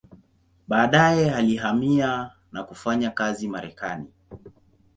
[0.67, 4.13] Baadaye alihamia na kufanya kazi Marekani.